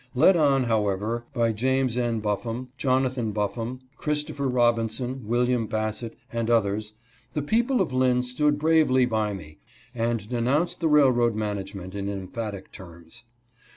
[0.15, 2.21] Led on, however, by James N.
[2.21, 6.93] Buffum, Jonathan Buffum, Chris topher Robinson, William Bassett, and others,
[7.33, 9.59] the people of Lynn stood bravely by me
[9.93, 13.25] and denounced the railroad management in emphatic terms.